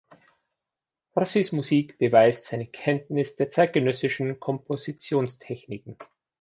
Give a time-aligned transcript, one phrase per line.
[1.15, 5.95] Rossis Musik beweist seine Kenntnis der zeitgenössischen Kompositionstechniken.